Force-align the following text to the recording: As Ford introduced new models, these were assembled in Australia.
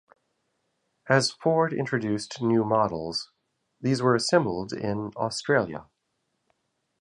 As 1.07 1.29
Ford 1.29 1.73
introduced 1.73 2.41
new 2.41 2.63
models, 2.63 3.29
these 3.79 4.01
were 4.01 4.15
assembled 4.15 4.73
in 4.73 5.11
Australia. 5.15 5.85